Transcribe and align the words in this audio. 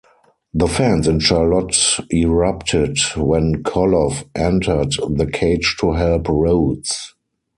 The 0.55 0.67
fans 0.67 1.07
in 1.07 1.19
Charlotte 1.19 1.77
erupted 2.11 2.97
when 3.15 3.61
Koloff 3.61 4.25
entered 4.33 4.93
the 5.15 5.27
cage 5.31 5.75
to 5.79 5.91
help 5.91 6.27
Rhodes. 6.27 7.13